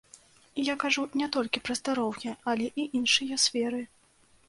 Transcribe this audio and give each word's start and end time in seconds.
Я 0.69 0.75
кажу 0.83 1.03
не 1.21 1.27
толькі 1.35 1.63
пра 1.69 1.77
здароўе, 1.81 2.35
але 2.55 2.73
і 2.81 2.89
іншыя 3.01 3.43
сферы. 3.49 3.89